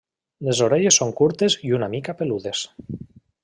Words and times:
Les 0.47 0.61
orelles 0.67 0.97
són 1.01 1.11
curtes 1.21 1.59
i 1.69 1.77
una 1.81 1.91
mica 1.95 2.17
peludes. 2.23 2.67